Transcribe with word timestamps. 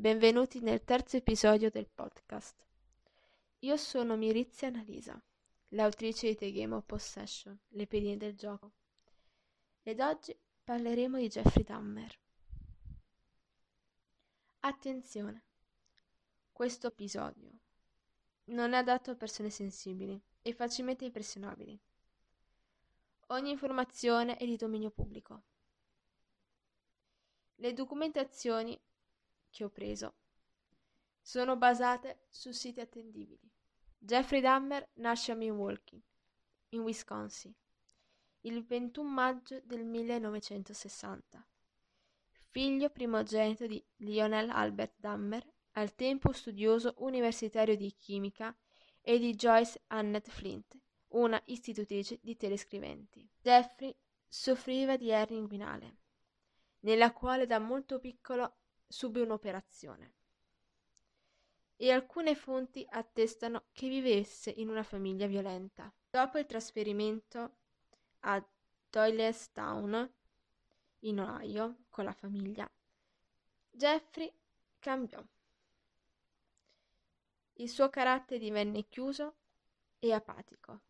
benvenuti 0.00 0.60
nel 0.60 0.82
terzo 0.82 1.18
episodio 1.18 1.68
del 1.68 1.86
podcast. 1.86 2.56
Io 3.58 3.76
sono 3.76 4.16
Mirizia 4.16 4.68
Annalisa, 4.68 5.22
l'autrice 5.68 6.28
di 6.28 6.36
The 6.36 6.52
Game 6.52 6.74
of 6.74 6.86
Possession, 6.86 7.60
le 7.68 7.86
pedine 7.86 8.16
del 8.16 8.34
gioco, 8.34 8.72
ed 9.82 10.00
oggi 10.00 10.34
parleremo 10.64 11.18
di 11.18 11.28
Jeffrey 11.28 11.64
Dahmer. 11.64 12.18
Attenzione, 14.60 15.44
questo 16.50 16.86
episodio 16.86 17.50
non 18.44 18.72
è 18.72 18.78
adatto 18.78 19.10
a 19.10 19.16
persone 19.16 19.50
sensibili 19.50 20.18
e 20.40 20.54
facilmente 20.54 21.04
impressionabili. 21.04 21.78
Ogni 23.26 23.50
informazione 23.50 24.38
è 24.38 24.46
di 24.46 24.56
dominio 24.56 24.90
pubblico. 24.90 25.42
Le 27.56 27.74
documentazioni 27.74 28.80
che 29.50 29.64
ho 29.64 29.68
preso 29.68 30.14
sono 31.20 31.56
basate 31.56 32.24
su 32.28 32.50
siti 32.50 32.80
attendibili. 32.80 33.48
Jeffrey 33.98 34.40
Dahmer 34.40 34.88
nasce 34.94 35.32
a 35.32 35.34
Milwaukee, 35.34 36.00
in 36.70 36.80
Wisconsin, 36.80 37.54
il 38.42 38.64
21 38.64 39.08
maggio 39.08 39.60
del 39.64 39.84
1960. 39.84 41.46
Figlio 42.32 42.88
primogenito 42.90 43.66
di 43.66 43.84
Lionel 43.96 44.50
Albert 44.50 44.94
Dahmer, 44.96 45.46
al 45.72 45.94
tempo 45.94 46.32
studioso 46.32 46.94
universitario 46.98 47.76
di 47.76 47.94
chimica, 47.94 48.56
e 49.02 49.18
di 49.18 49.34
Joyce 49.34 49.82
Annette 49.88 50.30
Flint, 50.30 50.78
una 51.08 51.40
istitutrice 51.46 52.18
di 52.22 52.36
telescriventi. 52.36 53.28
Jeffrey 53.40 53.94
soffriva 54.26 54.96
di 54.96 55.10
ernia 55.10 55.38
inguinale, 55.38 55.96
nella 56.80 57.12
quale 57.12 57.46
da 57.46 57.58
molto 57.58 57.98
piccolo 57.98 58.56
subì 58.90 59.20
un'operazione. 59.20 60.14
E 61.76 61.90
alcune 61.92 62.34
fonti 62.34 62.84
attestano 62.90 63.64
che 63.72 63.88
vivesse 63.88 64.50
in 64.50 64.68
una 64.68 64.82
famiglia 64.82 65.26
violenta. 65.26 65.90
Dopo 66.10 66.38
il 66.38 66.44
trasferimento 66.44 67.56
a 68.20 68.44
Doylestown, 68.90 70.12
in 71.04 71.20
Ohio, 71.20 71.84
con 71.88 72.04
la 72.04 72.12
famiglia, 72.12 72.70
Jeffrey 73.70 74.30
cambiò. 74.78 75.22
Il 77.54 77.68
suo 77.68 77.88
carattere 77.88 78.40
divenne 78.40 78.88
chiuso 78.88 79.36
e 79.98 80.12
apatico 80.12 80.80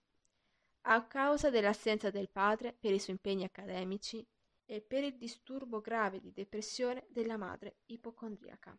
a 0.82 1.04
causa 1.06 1.50
dell'assenza 1.50 2.10
del 2.10 2.30
padre 2.30 2.72
per 2.72 2.92
i 2.92 2.98
suoi 2.98 3.16
impegni 3.16 3.44
accademici 3.44 4.26
e 4.70 4.80
per 4.80 5.02
il 5.02 5.16
disturbo 5.16 5.80
grave 5.80 6.20
di 6.20 6.32
depressione 6.32 7.04
della 7.08 7.36
madre 7.36 7.78
ipocondriaca. 7.86 8.78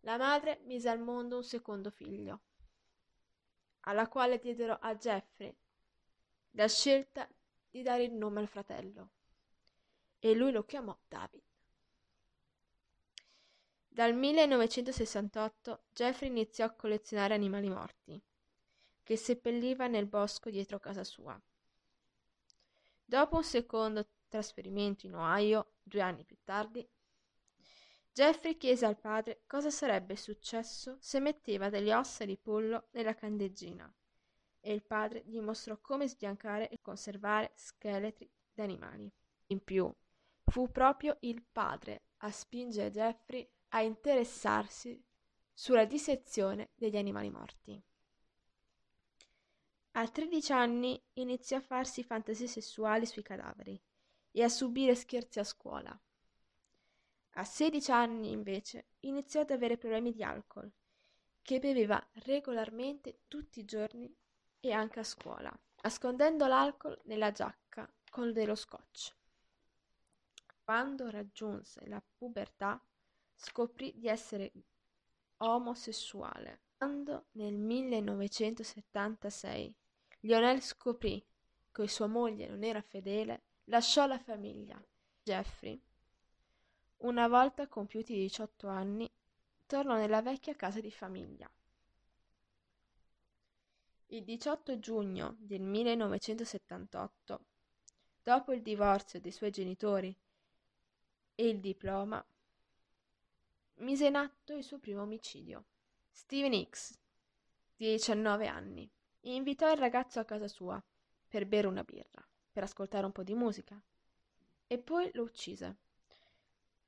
La 0.00 0.16
madre 0.16 0.62
mise 0.64 0.88
al 0.88 1.00
mondo 1.00 1.36
un 1.36 1.44
secondo 1.44 1.90
figlio, 1.90 2.40
alla 3.80 4.08
quale 4.08 4.38
diedero 4.38 4.78
a 4.80 4.94
Jeffrey 4.94 5.54
la 6.52 6.68
scelta 6.68 7.28
di 7.68 7.82
dare 7.82 8.04
il 8.04 8.14
nome 8.14 8.40
al 8.40 8.48
fratello, 8.48 9.10
e 10.20 10.34
lui 10.34 10.50
lo 10.50 10.64
chiamò 10.64 10.98
David. 11.06 11.42
Dal 13.88 14.14
1968 14.14 15.82
Jeffrey 15.92 16.30
iniziò 16.30 16.64
a 16.64 16.70
collezionare 16.72 17.34
animali 17.34 17.68
morti, 17.68 18.18
che 19.02 19.16
seppelliva 19.18 19.86
nel 19.86 20.06
bosco 20.06 20.48
dietro 20.48 20.78
casa 20.78 21.04
sua. 21.04 21.38
Dopo 23.10 23.36
un 23.36 23.42
secondo 23.42 24.06
trasferimento 24.28 25.06
in 25.06 25.14
Ohio, 25.14 25.76
due 25.82 26.02
anni 26.02 26.26
più 26.26 26.36
tardi, 26.44 26.86
Jeffrey 28.12 28.58
chiese 28.58 28.84
al 28.84 29.00
padre 29.00 29.44
cosa 29.46 29.70
sarebbe 29.70 30.14
successo 30.14 30.98
se 31.00 31.18
metteva 31.18 31.70
delle 31.70 31.94
ossa 31.94 32.26
di 32.26 32.36
pollo 32.36 32.88
nella 32.90 33.14
candeggina 33.14 33.90
e 34.60 34.74
il 34.74 34.82
padre 34.82 35.22
gli 35.24 35.40
mostrò 35.40 35.78
come 35.80 36.06
sbiancare 36.06 36.68
e 36.68 36.82
conservare 36.82 37.52
scheletri 37.54 38.30
d'animali. 38.52 39.10
In 39.46 39.64
più, 39.64 39.90
fu 40.44 40.70
proprio 40.70 41.16
il 41.20 41.42
padre 41.50 42.08
a 42.18 42.30
spingere 42.30 42.90
Jeffrey 42.90 43.50
a 43.68 43.80
interessarsi 43.80 45.02
sulla 45.54 45.86
dissezione 45.86 46.72
degli 46.74 46.98
animali 46.98 47.30
morti. 47.30 47.82
A 50.00 50.06
tredici 50.06 50.52
anni 50.52 51.02
iniziò 51.14 51.56
a 51.56 51.60
farsi 51.60 52.04
fantasie 52.04 52.46
sessuali 52.46 53.04
sui 53.04 53.24
cadaveri 53.24 53.82
e 54.30 54.44
a 54.44 54.48
subire 54.48 54.94
scherzi 54.94 55.40
a 55.40 55.44
scuola. 55.44 56.00
A 57.30 57.44
sedici 57.44 57.90
anni, 57.90 58.30
invece, 58.30 58.90
iniziò 59.00 59.40
ad 59.40 59.50
avere 59.50 59.76
problemi 59.76 60.12
di 60.12 60.22
alcol, 60.22 60.70
che 61.42 61.58
beveva 61.58 62.00
regolarmente 62.24 63.22
tutti 63.26 63.58
i 63.58 63.64
giorni 63.64 64.08
e 64.60 64.70
anche 64.70 65.00
a 65.00 65.04
scuola, 65.04 65.52
nascondendo 65.82 66.46
l'alcol 66.46 66.96
nella 67.06 67.32
giacca 67.32 67.92
con 68.08 68.32
dello 68.32 68.54
scotch. 68.54 69.12
Quando 70.62 71.10
raggiunse 71.10 71.84
la 71.88 72.00
pubertà, 72.16 72.80
scoprì 73.34 73.92
di 73.96 74.06
essere 74.06 74.52
omosessuale. 75.38 76.60
Quando 76.76 77.26
nel 77.32 77.56
1976 77.56 79.74
Lionel 80.20 80.60
scoprì 80.60 81.24
che 81.70 81.86
sua 81.86 82.08
moglie 82.08 82.48
non 82.48 82.64
era 82.64 82.82
fedele, 82.82 83.42
lasciò 83.64 84.06
la 84.06 84.18
famiglia. 84.18 84.82
Jeffrey, 85.22 85.80
una 86.98 87.28
volta 87.28 87.68
compiuti 87.68 88.14
i 88.14 88.20
18 88.22 88.66
anni, 88.66 89.08
tornò 89.66 89.94
nella 89.94 90.20
vecchia 90.20 90.56
casa 90.56 90.80
di 90.80 90.90
famiglia. 90.90 91.48
Il 94.06 94.24
18 94.24 94.78
giugno 94.80 95.36
del 95.38 95.60
1978, 95.60 97.44
dopo 98.22 98.52
il 98.52 98.62
divorzio 98.62 99.20
dei 99.20 99.30
suoi 99.30 99.50
genitori 99.50 100.16
e 101.34 101.48
il 101.48 101.60
diploma, 101.60 102.24
mise 103.74 104.06
in 104.06 104.16
atto 104.16 104.54
il 104.54 104.64
suo 104.64 104.78
primo 104.78 105.02
omicidio. 105.02 105.66
Steven 106.10 106.54
Hicks, 106.54 106.98
di 107.76 107.90
19 107.90 108.48
anni 108.48 108.90
invitò 109.22 109.70
il 109.70 109.78
ragazzo 109.78 110.20
a 110.20 110.24
casa 110.24 110.48
sua 110.48 110.82
per 111.28 111.46
bere 111.46 111.66
una 111.66 111.82
birra, 111.82 112.26
per 112.50 112.62
ascoltare 112.62 113.04
un 113.04 113.12
po' 113.12 113.22
di 113.22 113.34
musica, 113.34 113.80
e 114.66 114.78
poi 114.78 115.10
lo 115.14 115.22
uccise, 115.22 115.76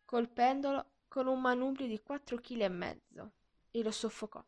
colpendolo 0.05 0.91
con 1.09 1.27
un 1.27 1.41
manubrio 1.41 1.87
di 1.87 2.01
quattro 2.01 2.37
chili 2.39 2.63
e 2.63 2.69
mezzo 2.69 3.33
e 3.71 3.83
lo 3.83 3.91
soffocò. 3.91 4.45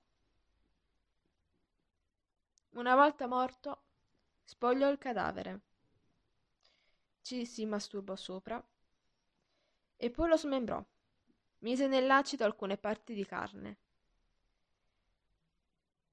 Una 2.71 2.95
volta 2.95 3.27
morto, 3.27 3.83
spogliò 4.45 4.91
il 4.91 4.99
cadavere, 4.99 5.61
ci 7.23 7.47
si 7.47 7.65
masturbò 7.67 8.17
sopra 8.17 8.63
e 9.97 10.11
poi 10.11 10.29
lo 10.29 10.37
smembrò. 10.37 10.85
Mise 11.59 11.87
nell'acido 11.87 12.45
alcune 12.45 12.77
parti 12.77 13.15
di 13.15 13.25
carne. 13.25 13.79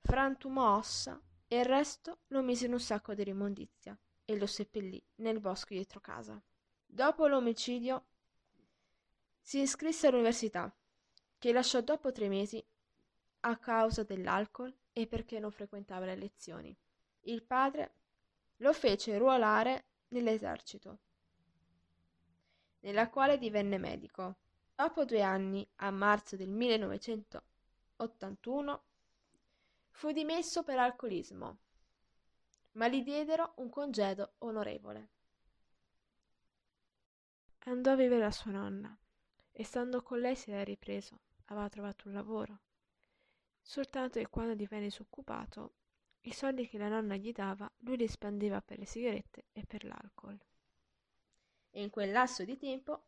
Frantumò 0.02 0.78
ossa 0.78 1.20
e 1.52 1.58
il 1.58 1.66
resto 1.66 2.20
lo 2.28 2.44
mise 2.44 2.68
in 2.68 2.74
un 2.74 2.80
sacco 2.80 3.16
di 3.16 3.28
immondizia 3.28 3.98
e 4.24 4.38
lo 4.38 4.46
seppellì 4.46 5.04
nel 5.16 5.40
bosco 5.40 5.74
dietro 5.74 6.00
casa. 6.00 6.40
Dopo 6.86 7.26
l'omicidio 7.28 8.06
si 9.42 9.62
iscrisse 9.62 10.06
all'università, 10.08 10.72
che 11.40 11.52
lasciò 11.52 11.82
dopo 11.82 12.12
tre 12.12 12.28
mesi 12.28 12.64
a 13.42 13.58
causa 13.58 14.04
dell'alcol 14.04 14.72
e 14.94 15.08
perché 15.08 15.40
non 15.40 15.50
frequentava 15.50 16.06
le 16.06 16.16
lezioni. 16.16 16.78
Il 17.22 17.42
padre 17.42 17.94
lo 18.58 18.72
fece 18.74 19.18
ruolare 19.18 19.86
nell'esercito, 20.10 21.00
nella 22.82 23.10
quale 23.10 23.40
divenne 23.40 23.80
medico. 23.80 24.36
Dopo 24.76 25.04
due 25.04 25.24
anni, 25.24 25.68
a 25.78 25.90
marzo 25.90 26.36
del 26.36 26.50
1981, 26.50 28.84
Fu 30.00 30.12
dimesso 30.12 30.64
per 30.64 30.80
alcolismo, 30.80 31.58
ma 32.76 32.88
gli 32.88 33.04
diedero 33.04 33.52
un 33.58 33.70
congedo 33.70 34.36
onorevole. 34.38 35.10
Andò 37.66 37.92
a 37.92 37.96
vivere 37.96 38.22
da 38.22 38.32
sua 38.32 38.52
nonna 38.52 38.98
e 39.52 39.64
stando 39.66 40.02
con 40.02 40.22
lei 40.22 40.38
si 40.38 40.52
era 40.52 40.64
ripreso, 40.64 41.20
aveva 41.48 41.68
trovato 41.68 42.08
un 42.08 42.14
lavoro. 42.14 42.60
Soltanto 43.62 44.20
che 44.20 44.30
quando 44.30 44.56
divenne 44.56 44.86
disoccupato, 44.86 45.74
i 46.22 46.32
soldi 46.32 46.66
che 46.70 46.78
la 46.78 46.88
nonna 46.88 47.18
gli 47.18 47.34
dava 47.34 47.70
lui 47.80 47.98
li 47.98 48.08
spendeva 48.08 48.62
per 48.62 48.80
le 48.80 48.86
sigarette 48.86 49.48
e 49.52 49.66
per 49.66 49.84
l'alcol. 49.84 50.40
E 51.72 51.82
in 51.82 51.90
quel 51.90 52.14
lasso 52.14 52.46
di 52.46 52.56
tempo 52.56 53.04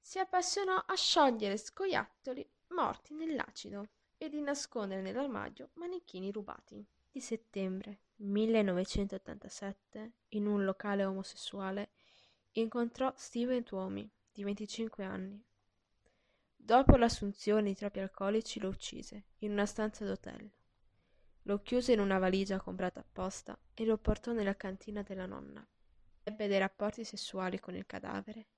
si 0.00 0.18
appassionò 0.18 0.74
a 0.74 0.94
sciogliere 0.96 1.56
scoiattoli 1.56 2.50
morti 2.70 3.14
nell'acido 3.14 3.90
e 4.18 4.28
di 4.28 4.40
nascondere 4.40 5.00
nell'armadio 5.00 5.70
manichini 5.74 6.30
rubati. 6.30 6.84
Di 7.10 7.20
settembre 7.20 8.00
1987, 8.16 10.12
in 10.30 10.46
un 10.46 10.64
locale 10.64 11.04
omosessuale, 11.04 11.92
incontrò 12.52 13.12
Steven 13.16 13.62
Tuomi, 13.62 14.10
di 14.30 14.44
25 14.44 15.04
anni, 15.04 15.42
Dopo 16.68 16.96
l'assunzione 16.96 17.62
di 17.62 17.74
troppi 17.74 18.00
alcolici 18.00 18.60
lo 18.60 18.68
uccise 18.68 19.28
in 19.38 19.52
una 19.52 19.64
stanza 19.64 20.04
d'hotel. 20.04 20.50
Lo 21.44 21.62
chiuse 21.62 21.94
in 21.94 22.00
una 22.00 22.18
valigia 22.18 22.60
comprata 22.60 23.00
apposta 23.00 23.58
e 23.72 23.86
lo 23.86 23.96
portò 23.96 24.32
nella 24.32 24.54
cantina 24.54 25.00
della 25.00 25.24
nonna. 25.24 25.66
Ebbe 26.22 26.46
dei 26.46 26.58
rapporti 26.58 27.04
sessuali 27.04 27.58
con 27.58 27.74
il 27.74 27.86
cadavere 27.86 28.48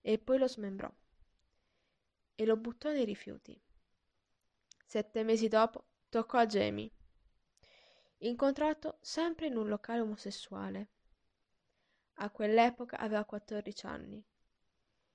e 0.00 0.16
poi 0.16 0.38
lo 0.38 0.48
smembrò 0.48 0.90
e 2.34 2.44
lo 2.46 2.56
buttò 2.56 2.90
nei 2.90 3.04
rifiuti. 3.04 3.60
Sette 4.90 5.22
mesi 5.22 5.48
dopo 5.48 5.84
toccò 6.08 6.38
a 6.38 6.46
Jamie, 6.46 6.90
incontrato 8.20 8.96
sempre 9.02 9.48
in 9.48 9.58
un 9.58 9.68
locale 9.68 10.00
omosessuale. 10.00 10.88
A 12.14 12.30
quell'epoca 12.30 12.96
aveva 12.96 13.26
14 13.26 13.84
anni. 13.84 14.24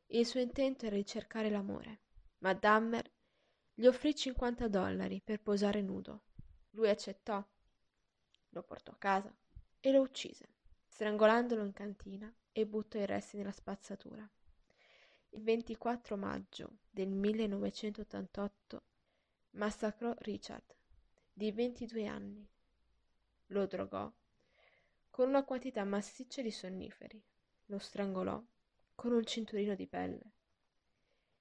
Il 0.05 0.27
suo 0.27 0.39
intento 0.41 0.85
era 0.85 0.95
di 0.95 1.07
cercare 1.07 1.49
l'amore, 1.49 2.01
ma 2.37 2.53
Dahmer 2.53 3.11
gli 3.73 3.87
offrì 3.87 4.13
50 4.13 4.67
dollari 4.67 5.21
per 5.21 5.41
posare 5.41 5.81
nudo. 5.81 6.21
Lui 6.73 6.89
accettò, 6.89 7.43
lo 8.49 8.61
portò 8.61 8.91
a 8.91 8.97
casa 8.99 9.35
e 9.79 9.91
lo 9.91 10.01
uccise, 10.01 10.49
strangolandolo 10.85 11.63
in 11.65 11.73
cantina 11.73 12.31
e 12.51 12.67
buttò 12.67 12.99
i 12.99 13.07
resti 13.07 13.37
nella 13.37 13.51
spazzatura. 13.51 14.29
Il 15.29 15.41
24 15.41 16.15
maggio 16.15 16.77
del 16.91 17.09
1988 17.09 18.83
massacrò 19.53 20.13
Richard, 20.19 20.75
di 21.31 21.51
22 21.51 22.07
anni. 22.07 22.47
Lo 23.47 23.65
drogò 23.65 24.11
con 25.09 25.27
una 25.27 25.43
quantità 25.43 25.83
massiccia 25.83 26.41
di 26.41 26.49
sonniferi, 26.49 27.21
lo 27.67 27.77
strangolò 27.77 28.41
con 28.95 29.11
un 29.11 29.23
cinturino 29.23 29.75
di 29.75 29.85
pelle 29.85 30.31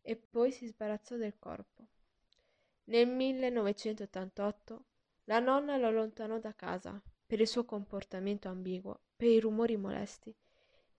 e 0.03 0.17
poi 0.17 0.53
si 0.53 0.67
sbarazzò 0.67 1.17
del 1.17 1.38
corpo. 1.38 1.87
Nel 2.85 3.09
1988 3.09 4.85
la 5.25 5.38
nonna 5.38 5.76
lo 5.76 5.87
allontanò 5.87 6.38
da 6.38 6.55
casa 6.55 7.00
per 7.25 7.41
il 7.41 7.49
suo 7.49 7.65
comportamento 7.65 8.49
ambiguo, 8.49 9.00
per 9.17 9.29
i 9.29 9.41
rumori 9.41 9.76
molesti 9.76 10.35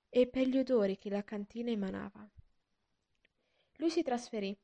e 0.09 0.27
per 0.27 0.47
gli 0.47 0.57
odori 0.57 0.97
che 0.97 1.09
la 1.09 1.23
cantina 1.23 1.69
emanava. 1.69 2.27
Lui 3.75 3.89
si 3.91 4.01
trasferì 4.01 4.57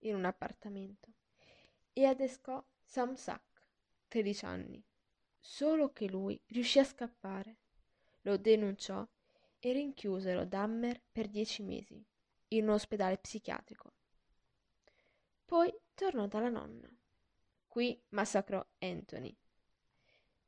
in 0.00 0.16
un 0.16 0.24
appartamento 0.26 1.12
e 1.94 2.04
adescò 2.04 2.62
Sam 2.82 3.14
Sack, 3.14 3.66
13 4.08 4.44
anni. 4.44 4.84
Solo 5.40 5.92
che 5.92 6.06
lui 6.06 6.38
riuscì 6.48 6.78
a 6.78 6.84
scappare. 6.84 7.60
Lo 8.22 8.36
denunciò 8.36 9.06
e 9.58 9.72
rinchiusero 9.72 10.44
Dahmer 10.44 11.00
per 11.10 11.28
dieci 11.28 11.62
mesi 11.62 12.04
in 12.48 12.64
un 12.64 12.74
ospedale 12.74 13.16
psichiatrico. 13.16 13.92
Poi 15.44 15.72
tornò 15.94 16.26
dalla 16.26 16.48
nonna. 16.48 16.88
Qui 17.66 18.02
massacrò 18.10 18.64
Anthony, 18.78 19.36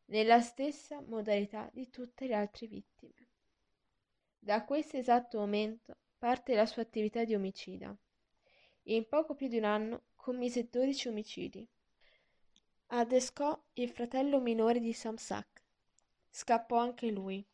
nella 0.07 0.41
stessa 0.41 1.01
modalità 1.01 1.69
di 1.73 1.91
tutte 1.91 2.27
le 2.27 2.35
altre 2.35 2.67
vittime. 2.67 3.29
Da 4.39 4.65
questo 4.65 4.97
esatto 4.97 5.39
momento 5.39 5.97
parte 6.19 6.55
la 6.55 6.67
sua 6.67 6.83
attività 6.83 7.25
di 7.25 7.35
omicida. 7.35 7.97
In 8.85 9.09
poco 9.09 9.35
più 9.35 9.49
di 9.49 9.59
un 9.59 9.65
anno 9.65 10.05
commise 10.27 10.69
12 10.69 11.07
omicidi. 11.07 11.65
Adescò 12.89 13.57
il 13.75 13.91
fratello 13.91 14.41
minore 14.41 14.81
di 14.81 14.93
Samsak. 14.93 15.63
Scappò 16.29 16.79
anche 16.79 17.13
lui. 17.13 17.47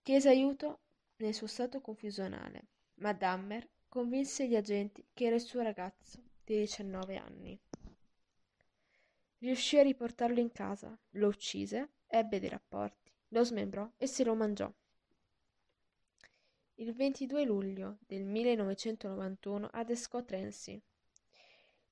Chiese 0.00 0.30
aiuto 0.30 0.78
nel 1.16 1.34
suo 1.34 1.46
stato 1.46 1.82
confusionale, 1.82 2.68
ma 3.00 3.12
Dahmer 3.12 3.68
convinse 3.86 4.48
gli 4.48 4.56
agenti 4.56 5.04
che 5.12 5.26
era 5.26 5.34
il 5.34 5.42
suo 5.42 5.60
ragazzo 5.60 6.22
di 6.42 6.56
19 6.56 7.16
anni. 7.18 7.60
Riuscì 9.36 9.78
a 9.78 9.82
riportarlo 9.82 10.40
in 10.40 10.50
casa, 10.50 10.98
lo 11.16 11.28
uccise, 11.28 11.96
ebbe 12.06 12.40
dei 12.40 12.48
rapporti, 12.48 13.12
lo 13.28 13.44
smembrò 13.44 13.92
e 13.98 14.06
se 14.06 14.24
lo 14.24 14.34
mangiò. 14.34 14.72
Il 16.76 16.94
22 16.94 17.44
luglio 17.44 17.98
del 18.06 18.24
1991 18.24 19.68
adescò 19.70 20.24
Trency. 20.24 20.82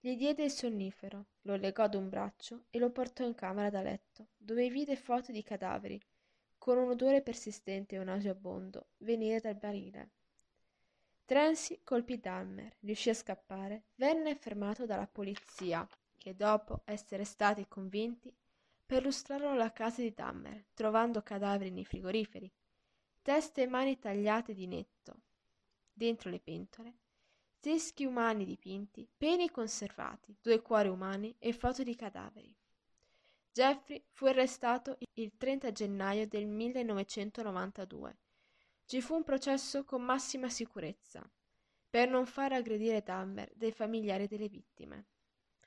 Gli 0.06 0.17
diede 0.17 0.44
il 0.44 0.53
sonnifero, 0.53 1.26
lo 1.43 1.56
legò 1.56 1.82
ad 1.82 1.97
un 1.97 2.08
braccio 2.08 2.67
e 2.70 2.79
lo 2.79 2.91
portò 2.91 3.25
in 3.25 3.35
camera 3.35 3.70
da 3.70 3.82
letto, 3.82 4.29
dove 4.37 4.70
vide 4.70 4.94
foto 4.94 5.32
di 5.32 5.43
cadaveri, 5.43 6.00
con 6.58 6.79
un 6.79 6.91
odore 6.91 7.23
persistente 7.23 7.97
e 7.97 8.05
nauseabondo 8.05 8.91
venire 8.99 9.41
dal 9.41 9.56
barile. 9.56 10.11
Trency 11.25 11.81
colpì 11.82 12.20
Dahmer, 12.20 12.76
riuscì 12.82 13.11
a 13.11 13.14
scappare, 13.14 13.87
venne 13.97 14.37
fermato 14.37 14.87
dalla 14.87 15.08
polizia 15.08 15.85
che 16.17 16.37
dopo 16.37 16.82
essere 16.85 17.25
stati 17.25 17.67
convinti 17.67 18.32
perlustrarono 18.87 19.56
la 19.56 19.73
casa 19.73 20.02
di 20.02 20.14
Dahmer, 20.14 20.67
trovando 20.75 21.20
cadaveri 21.20 21.73
nei 21.73 21.85
frigoriferi, 21.85 22.49
teste 23.23 23.62
e 23.62 23.67
mani 23.67 23.99
tagliate 23.99 24.55
di 24.55 24.69
netto, 24.69 25.23
dentro 25.93 26.31
le 26.31 26.38
pentole, 26.38 26.94
teschi 27.66 28.04
umani 28.04 28.44
dipinti, 28.44 29.08
peni 29.16 29.50
conservati, 29.50 30.36
due 30.40 30.62
cuori 30.62 30.86
umani 30.88 31.34
e 31.36 31.52
foto 31.52 31.82
di 31.82 31.96
cadaveri. 31.96 32.54
Jeffrey 33.50 34.04
fu 34.12 34.26
arrestato 34.26 34.96
il 35.14 35.32
30 35.36 35.72
gennaio 35.72 36.28
del 36.28 36.46
1992. 36.46 38.18
Ci 38.84 39.00
fu 39.00 39.16
un 39.16 39.24
processo 39.24 39.82
con 39.82 40.00
massima 40.00 40.48
sicurezza 40.48 41.28
per 41.90 42.08
non 42.08 42.24
far 42.24 42.52
aggredire 42.52 43.02
Dahmer 43.02 43.50
dai 43.56 43.72
familiari 43.72 44.28
delle 44.28 44.48
vittime 44.48 45.06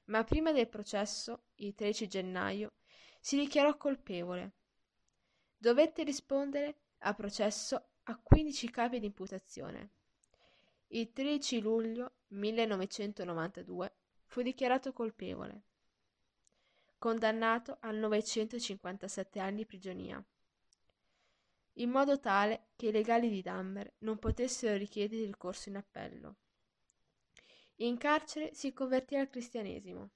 ma 0.06 0.24
prima 0.24 0.54
del 0.54 0.70
processo, 0.70 1.48
il 1.56 1.76
13 1.76 2.08
gennaio, 2.08 2.76
si 3.20 3.38
dichiarò 3.38 3.76
colpevole. 3.76 4.54
Dovette 5.58 6.04
rispondere 6.04 6.76
a 7.00 7.14
processo 7.14 7.90
a 8.04 8.18
15 8.18 8.70
capi 8.72 9.00
di 9.00 9.06
imputazione. 9.06 9.98
Il 10.92 11.14
13 11.14 11.62
luglio 11.62 12.14
1992 12.30 13.94
fu 14.26 14.42
dichiarato 14.42 14.92
colpevole, 14.92 15.62
condannato 16.98 17.78
a 17.82 17.92
957 17.92 19.40
anni 19.40 19.58
di 19.58 19.66
prigionia, 19.68 20.24
in 21.74 21.92
modo 21.92 22.20
tale 22.20 22.70
che 22.76 22.88
i 22.88 22.92
legali 22.92 23.30
di 23.30 23.44
Dahmer 23.44 23.94
non 24.00 24.18
potessero 24.18 24.78
richiedere 24.78 25.22
il 25.22 25.38
corso 25.38 25.70
in 25.70 25.76
appello. 25.76 26.38
In 27.82 27.96
carcere 27.98 28.56
si 28.56 28.74
convertì 28.74 29.16
al 29.16 29.30
cristianesimo. 29.30 30.10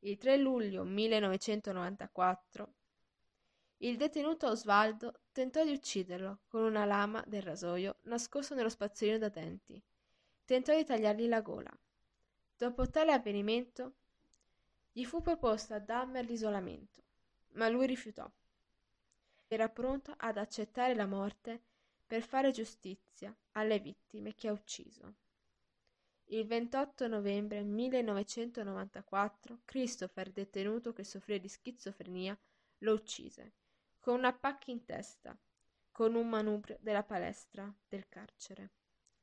Il 0.00 0.18
3 0.18 0.36
luglio 0.38 0.82
1994 0.82 2.74
il 3.82 3.96
detenuto 3.96 4.48
Osvaldo 4.48 5.20
tentò 5.30 5.64
di 5.64 5.70
ucciderlo 5.70 6.40
con 6.48 6.62
una 6.62 6.84
lama 6.84 7.22
del 7.28 7.42
rasoio 7.42 7.98
nascosto 8.02 8.56
nello 8.56 8.68
spazzolino 8.68 9.18
da 9.18 9.28
denti. 9.28 9.80
Tentò 10.44 10.74
di 10.74 10.84
tagliargli 10.84 11.28
la 11.28 11.40
gola. 11.40 11.70
Dopo 12.56 12.88
tale 12.88 13.12
avvenimento 13.12 13.92
gli 14.90 15.04
fu 15.04 15.22
proposto 15.22 15.74
a 15.74 15.78
Dahmer 15.78 16.24
l'isolamento, 16.24 17.02
ma 17.50 17.68
lui 17.68 17.86
rifiutò. 17.86 18.28
Era 19.46 19.68
pronto 19.68 20.12
ad 20.16 20.38
accettare 20.38 20.96
la 20.96 21.06
morte 21.06 21.62
per 22.04 22.22
fare 22.22 22.50
giustizia 22.50 23.32
alle 23.52 23.78
vittime 23.78 24.34
che 24.34 24.48
ha 24.48 24.52
ucciso. 24.52 25.14
Il 26.30 26.46
28 26.46 27.06
novembre 27.06 27.62
1994 27.62 29.60
Christopher, 29.64 30.32
detenuto 30.32 30.92
che 30.92 31.04
soffriva 31.04 31.38
di 31.38 31.48
schizofrenia, 31.48 32.36
lo 32.78 32.92
uccise, 32.92 33.52
con 34.08 34.20
una 34.20 34.32
pacca 34.32 34.70
in 34.70 34.86
testa, 34.86 35.38
con 35.92 36.14
un 36.14 36.26
manubrio 36.30 36.78
della 36.80 37.02
palestra 37.02 37.70
del 37.86 38.08
carcere. 38.08 38.70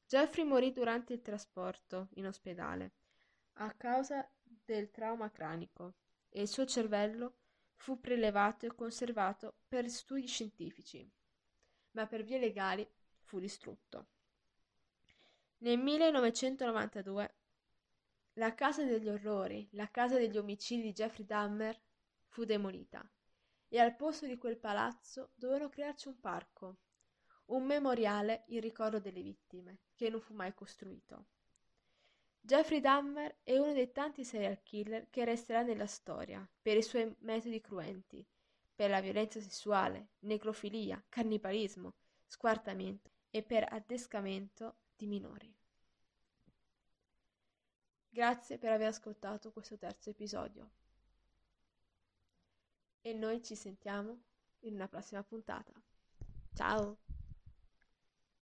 Jeffrey 0.06 0.46
morì 0.46 0.72
durante 0.72 1.13
il 1.13 1.24
trasporto 1.24 2.10
in 2.18 2.27
ospedale 2.27 2.92
a 3.54 3.74
causa 3.74 4.30
del 4.44 4.92
trauma 4.92 5.32
cranico 5.32 5.96
e 6.30 6.42
il 6.42 6.48
suo 6.48 6.68
cervello 6.68 7.38
fu 7.74 8.00
prelevato 8.00 8.68
e 8.68 8.75
conservato 8.75 9.56
per 9.68 9.89
studi 9.89 10.27
scientifici, 10.27 11.12
ma 11.94 12.06
per 12.06 12.24
vie 12.24 12.38
legali 12.38 12.88
fu 13.22 13.39
distrutto. 13.39 14.10
Nel 15.63 15.80
1992 15.80 17.36
la 18.34 18.54
casa 18.54 18.84
degli 18.84 19.10
orrori, 19.10 19.68
la 19.72 19.89
casa 19.89 20.20
degli 20.20 20.38
omicidi 20.38 20.84
di 20.84 20.94
Jeffrey 20.94 21.25
Dahmer, 21.25 21.75
fu 22.27 22.44
demolita 22.44 23.04
e 23.75 23.79
al 23.79 23.94
posto 23.94 24.25
di 24.25 24.38
quel 24.38 24.55
palazzo 24.55 25.32
dovevano 25.36 25.67
crearci 25.67 26.08
un 26.08 26.17
parco, 26.22 26.77
un 27.48 27.65
memoriale 27.65 28.46
in 28.48 28.62
ricordo 28.62 29.01
delle 29.01 29.22
vittime, 29.22 29.79
che 29.96 30.10
non 30.10 30.22
fu 30.22 30.34
mai 30.34 30.53
costruito. 30.53 31.25
Jeffrey 32.39 32.79
Dahmer 32.79 33.39
è 33.44 33.58
uno 33.58 33.74
dei 33.74 33.91
tanti 33.91 34.24
serial 34.24 34.63
killer 34.63 35.10
che 35.10 35.25
resterà 35.25 35.62
nella 35.62 35.88
storia 35.88 36.48
per 36.62 36.77
i 36.77 36.82
suoi 36.82 37.13
metodi 37.20 37.60
cruenti, 37.60 38.25
per 38.74 38.89
la 38.89 39.01
violenza 39.01 39.41
sessuale, 39.41 40.12
necrofilia, 40.20 41.03
cannibalismo, 41.10 41.96
squartamento 42.25 43.12
e 43.29 43.44
per 43.44 43.67
addescamento 43.70 44.77
di 44.96 45.05
minori. 45.05 45.53
Grazie 48.08 48.58
per 48.58 48.72
aver 48.72 48.88
ascoltato 48.88 49.51
questo 49.51 49.77
terzo 49.77 50.12
episodio. 50.12 50.85
E 53.08 53.14
noi 53.14 53.44
ci 53.44 53.56
sentiamo 53.56 54.24
in 54.62 54.74
una 54.74 54.88
prossima 54.88 55.22
puntata. 55.22 55.72
Ciao! 56.56 57.05